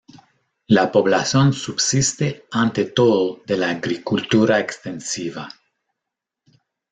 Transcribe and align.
La 0.65 0.91
población 0.91 1.53
subsiste 1.53 2.47
ante 2.49 2.85
todo 2.85 3.43
de 3.45 3.55
la 3.55 3.69
agricultura 3.69 4.59
extensiva. 4.59 5.47